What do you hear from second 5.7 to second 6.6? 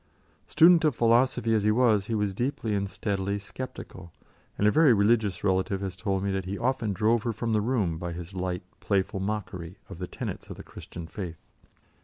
has told me that he